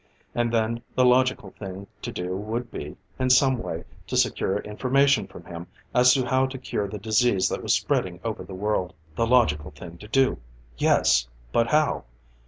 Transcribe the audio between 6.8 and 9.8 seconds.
the disease that was spreading over the world. The logical